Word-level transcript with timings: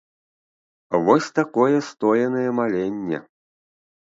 Вось 1.09 1.27
такое 1.39 1.77
стоенае 1.91 2.49
маленне. 2.61 3.17